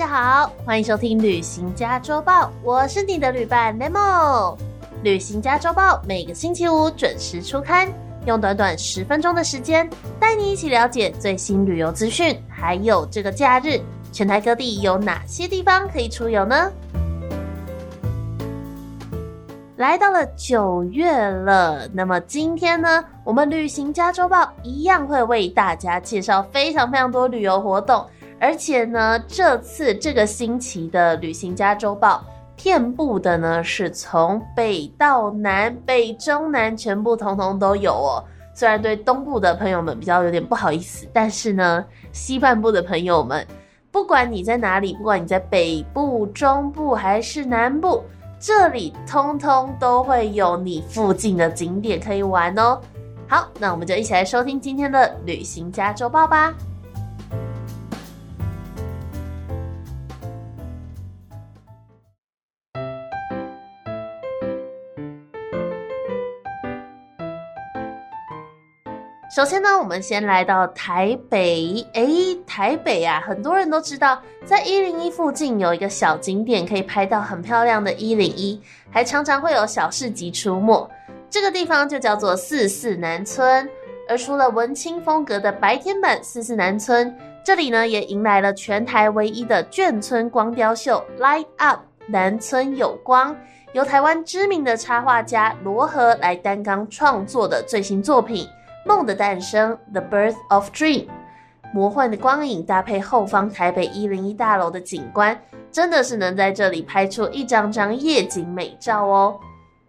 [0.00, 4.56] 大家好，欢迎收听《旅行家周报》，我是你的旅伴 Nemo。
[5.02, 7.86] 《旅行家周报》每个星期五准时出刊，
[8.24, 9.86] 用短短十分钟的时间，
[10.18, 13.78] 带你一起了解最新旅游资讯，还有这个假日
[14.10, 16.72] 全台各地有哪些地方可以出游呢？
[19.76, 28.02] 来到了九月了，那么今天呢，我们《旅行家周报》一样会为大家介绍非常非常多旅游活动。
[28.40, 32.24] 而且呢，这次这个星期的旅行家周报，
[32.56, 38.24] 遍布的呢是从北到南，北中南全部通通都有哦。
[38.54, 43.46] 虽然对东部的朋友们比较有点不好意思，但是呢，西半部的朋友们，
[43.90, 48.02] 不管你在哪里，不管你在北部、中部还是南部，
[48.38, 52.80] 这里通通都会有你附近的景点可以玩哦。
[53.28, 56.54] 好，那我们就一起来收听今天的旅行家周报吧。
[69.30, 71.86] 首先呢，我们先来到台北。
[71.94, 72.04] 哎，
[72.44, 80.90] 台北啊，很多人都知道，在一零一附近有一个小景点，可以拍到很漂亮的一零一，还常常会有小市集出没。
[81.30, 83.70] 这个地方就叫做四四南村。
[84.08, 93.36] 而除了文青风格的白天版四四南村，这里呢也迎来了全台唯一的眷村光雕秀 ——Light Up 南村有光，
[93.74, 98.48] 由台湾知名的插画家罗和来担纲创作的最新作品。
[98.84, 101.06] 梦的诞生，The Birth of Dream，
[101.72, 105.38] 魔幻的光影搭配后方台北一零一大楼的景观，
[105.70, 109.38] 真的是能在这里拍出一张张夜景美照哦。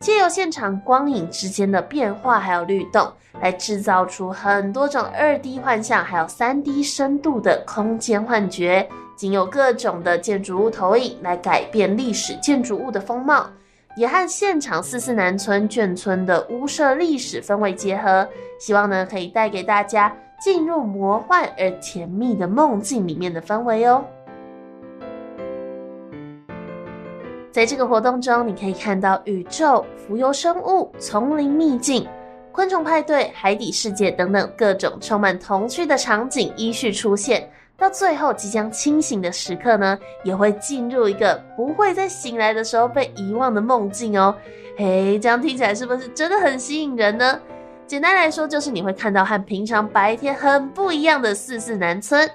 [0.00, 8.86] 借由现场光影之间的变化还有律动，来制造出很多种二 D 幻象，还有三 D 深度的空间幻觉，
[9.16, 13.46] 仅有各种的建筑物投影来改变历史建筑物的风貌。
[13.96, 18.28] 也和现场四四南村眷村的屋舍历史氛围结合，
[18.58, 24.04] 希望呢可以带给大家进入魔幻而甜蜜的梦境里面的氛围哦。
[27.52, 32.04] 在这个活动中，你可以看到宇宙、浮游生物、丛林秘境、
[32.50, 37.48] 昆虫派对、海底世界等等各种充满童趣的场景依序出现。
[37.76, 44.34] 到最后即将清醒的时刻呢，也会进入一个不会在醒来的时候被遗忘的梦境哦。
[44.76, 47.40] 嘿，这样听起来是不是真的很吸引人呢？
[47.86, 52.28] 简单来说，就是你会看到和平常白天很不一样的四四南村。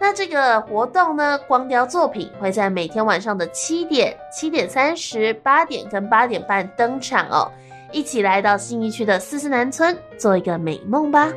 [0.00, 7.50] 那这个活动呢，光雕作品会在每天晚上的七点、七点三十、八点跟八点半登场哦。
[7.92, 11.28] 一起来到新义区的四四南村，做一个美梦吧。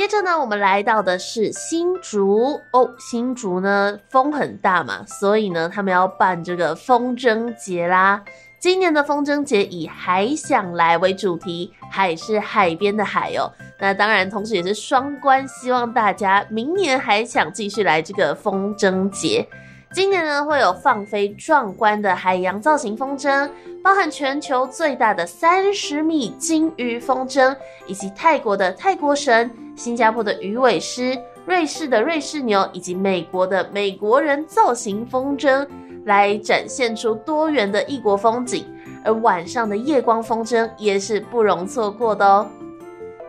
[0.00, 2.90] 接着呢，我们来到的是新竹哦。
[2.98, 8.22] 新竹呢风很大嘛，所以呢他们要办这个风筝节啦。
[8.58, 13.52] 今年的风筝节以“海想来”为主题，海是海边的海哦。
[13.78, 19.46] 那当然，同时也是双关，希望大家明年还想继续来这个风筝节。
[19.92, 23.50] 今年呢，会有放飞壮观的海洋造型风筝，
[23.82, 27.56] 包含全球最大的三十米鲸鱼风筝，
[27.88, 35.66] 以及泰国的泰国神、新加坡的鱼尾狮、瑞士的瑞士牛，以及美国的美国人造型风筝，
[36.04, 38.64] 来展现出多元的异国风景。
[39.04, 42.46] 而晚上的夜光风筝也是不容错过的哦。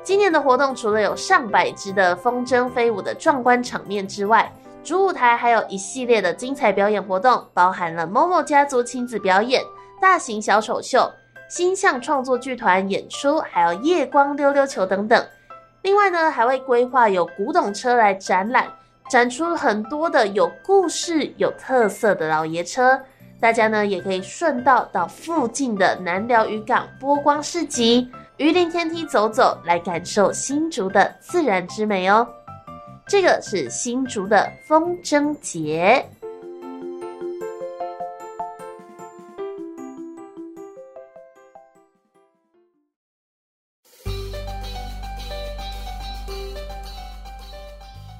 [0.03, 4.51] 今年的活动除了有上百只的风筝飞舞的壮观场面之外，
[4.83, 9.63] 主舞台还有一系列的精彩表演活动，包含了某某家族亲子表演、
[10.01, 11.07] 大型小丑秀、
[11.47, 15.23] 星象创作剧团演出，还有夜光溜溜球等等。
[15.83, 18.67] 另外呢，还会规划有古董车来展览，
[19.07, 22.99] 展出很多的有故事、有特色的老爷车。
[23.39, 28.07] 大家呢也可以顺道到附近的南寮渔港波光市集、
[28.37, 32.27] 鱼林天梯走走，来感受新竹的自然之美哦。
[33.11, 36.07] 这个是新竹的风筝节。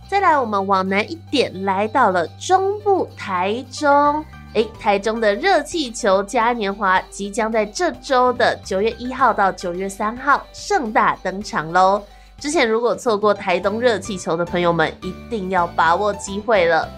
[0.10, 4.26] 再来，我们往南一点，来到了中部台中。
[4.54, 12.04] 哎，台中的热气球嘉年华即将在这周的九月一号到九月三号盛大登场喽！
[12.42, 16.90] 之前如果错过台东热气球的朋友们，一定要把握机会了。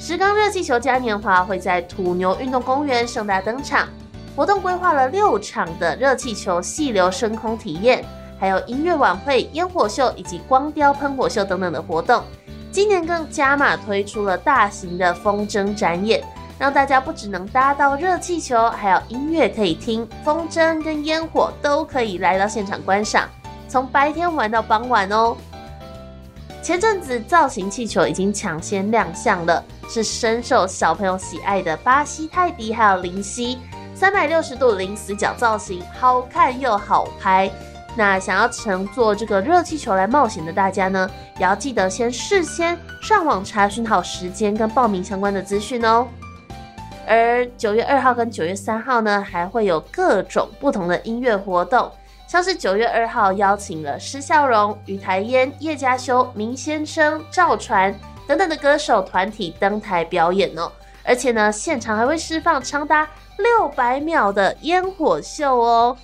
[0.00, 3.86] 石冈热气球嘉年华会在土牛运动公园盛大登场，
[4.34, 8.02] 活动规划了六场的热气球细流升空体验，
[8.40, 12.22] 还有音乐晚会、烟火秀以及光雕喷火秀等等的活动。
[12.70, 16.24] 今年更加码推出了大型的风筝展演，
[16.58, 23.28] 让大家不只能搭到热气球，还有音乐可以听，风筝跟烟火都可以来到现场观赏，
[23.72, 25.34] 从白天玩到傍晚哦。
[26.60, 33.58] 前阵子造型气球已经抢先亮相了，是深受小朋友喜爱的巴西泰迪还有林夕，
[33.94, 37.50] 三百六十度零死角造型，好看又好拍。
[37.96, 46.06] 那想要乘坐这个热气球来冒险的大家呢，也要记得先事先上网查询好时间跟报名相关的资讯哦。
[47.06, 51.90] 而九月二号跟九月三号呢，还会有各种不同的音乐活动，
[52.32, 57.94] 像是九月二号邀请了施孝荣、于台烟、叶嘉修、明先生、赵传
[58.26, 60.72] 等等的歌手团体登台表演哦，
[61.04, 63.06] 而且呢，现场还会释放长达
[63.36, 65.94] 六百秒的烟火秀哦。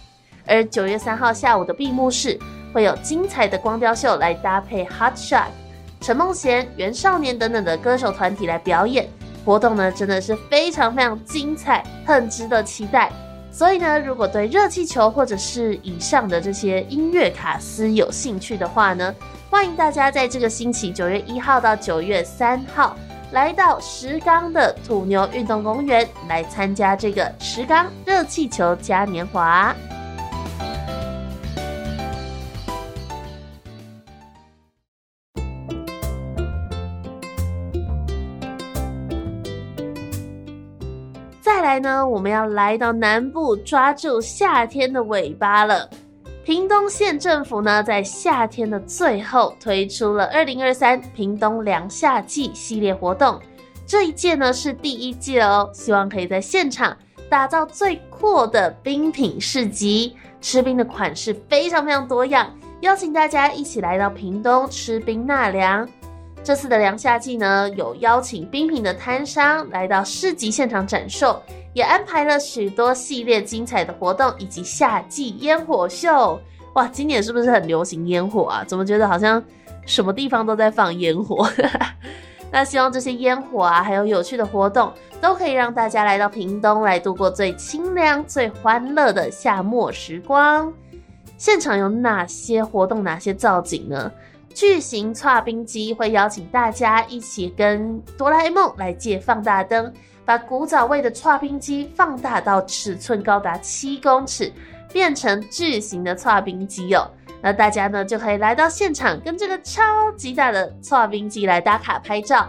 [0.46, 2.38] 而九月三号下午的闭幕式
[2.74, 5.46] 会有精彩的光雕秀来搭配 Hot Shot，
[6.02, 9.08] 陈梦贤、袁少年等等的歌手团体来表演，
[9.46, 13.10] 活动呢真的是非常非常精彩，很值得期待。
[13.58, 19.12] 所以呢，如果对热气球或者是以上的这些音乐卡司有兴趣的话呢，
[19.50, 22.96] 欢迎大家在这个星期九月一号到九月三号
[23.32, 29.74] 来到石冈的土牛运动公园来参加这个石冈热气球嘉年华。
[41.78, 45.88] 呢，我们要来到南部，抓住夏天的尾巴了。
[46.44, 53.38] 屏东县政府呢，在夏天的最后推出了二零二三屏东凉夏季系列活动。
[53.86, 56.96] 这一届呢是第一届哦，希望可以在现场
[57.28, 65.86] 打造最酷的冰品市集，吃冰的款式非常非常多样，邀请大家一起来到屏东吃冰纳凉。
[66.42, 71.42] 这次的凉夏季呢，有邀请冰品的摊商来到市集现场展售，
[71.78, 76.36] 也安排了许多系列精彩的活动以及夏季烟火秀。
[76.74, 78.64] 哇，今年是不是很流行烟火啊？
[78.66, 79.40] 怎么觉得好像
[79.86, 81.48] 什么地方都在放烟火？
[82.50, 90.72] 那希望这些烟火啊，还有有趣的活动，都可以让大家来到屏东来度过最清凉、最欢乐的夏末时光。
[91.36, 94.10] 现场有哪些活动、哪些造景呢？
[94.52, 99.92] 巨型搓冰机会邀请大家一起跟哆啦 A 梦来借放大灯，
[100.28, 104.52] 把古早味的搓冰机放大到尺寸高达七公尺，
[104.92, 107.10] 变成巨型的搓冰机哦。
[107.40, 109.82] 那大家呢就可以来到现场，跟这个超
[110.18, 112.46] 级大的搓冰机来打卡拍照。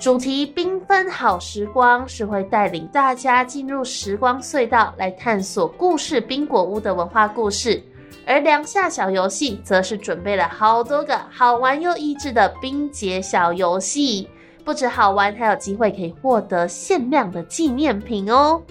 [0.00, 7.80] 主题缤纷好时光是会带领大家进入时光隧道，来探索故事冰果屋的文化故事。
[8.26, 14.28] 而凉夏小游戏则是准备了好多个好玩又益智的冰节小游戏，
[14.64, 18.62] 不止好玩，还有机会可以获得限量的纪念品哦。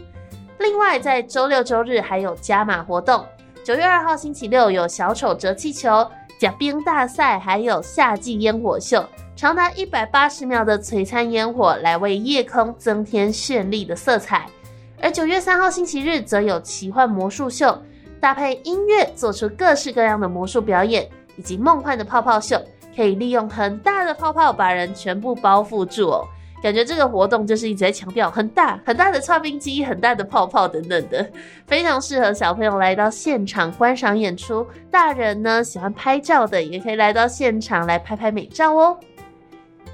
[0.57, 3.23] 另外，在周六周日还有加码活动，
[3.63, 6.09] 九月二号星期六有小丑折气球、
[6.39, 14.47] 假冰大赛，还有夏季烟火秀，长达一百八十秒的璀璨烟火来为夜空增添绚丽的色彩。
[14.99, 17.77] 而九月三号星期日则有奇幻魔术秀。
[18.19, 22.57] 搭配音乐，做出各式各样的魔术表演，以及梦幻的泡泡秀，
[22.95, 26.27] 可以利用很大的泡泡把人全部包覆住哦。
[26.61, 31.29] 感觉这个活动就是一直在强调很大很大的搓冰机、很大的泡泡等等的，
[31.67, 34.65] 非常适合小朋友来到现场观赏演出。
[34.89, 38.97] 大人呢喜欢拍照的，也可以来到现场来拍拍美照哦。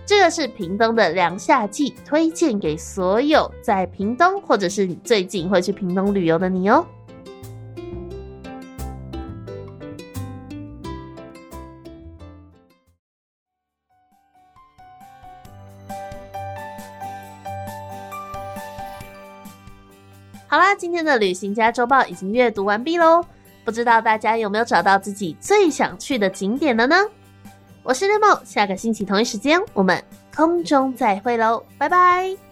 [0.06, 6.86] 这个是屏东的凉夏季，推荐给所有在屏东或者是你最近会去屏东旅游的你哦。
[20.80, 23.22] 今天的旅行家周报已经阅读完毕喽。
[23.66, 26.96] 不知道大家有没有找到自己最想去的景点了呢？
[27.84, 30.02] 我是 Nemo，下个星期同一时间我们
[30.34, 32.49] 空中再会喽，拜拜。